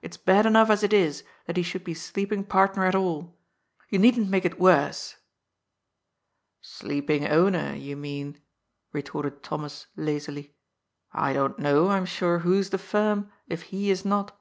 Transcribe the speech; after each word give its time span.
It's 0.00 0.16
bad 0.16 0.46
enough, 0.46 0.70
as 0.70 0.82
it 0.82 0.94
is, 0.94 1.24
that 1.46 1.58
he 1.58 1.62
should 1.62 1.84
be 1.84 1.92
sleeping 1.92 2.42
partner 2.42 2.86
at 2.86 2.94
all. 2.94 3.36
You 3.90 3.98
needn't 3.98 4.30
make 4.30 4.46
it 4.46 4.58
worse!" 4.58 5.16
"Sleeping 6.78 7.26
owner, 7.26 7.74
you 7.74 7.94
mean," 7.94 8.40
retorted 8.94 9.42
Thomas 9.42 9.86
lazily." 9.94 10.54
I 11.12 11.34
don't 11.34 11.58
know, 11.58 11.88
I'm 11.88 12.06
sure, 12.06 12.38
who's 12.38 12.70
the 12.70 12.78
firm, 12.78 13.30
if 13.46 13.64
he 13.64 13.90
is 13.90 14.06
not." 14.06 14.40